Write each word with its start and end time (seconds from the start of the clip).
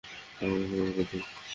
আমাকে 0.41 0.65
ক্ষমা 0.65 0.85
করে 0.87 1.03
দিন। 1.09 1.21